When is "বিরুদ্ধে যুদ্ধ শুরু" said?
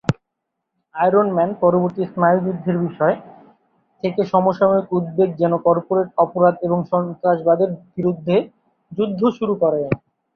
7.95-9.53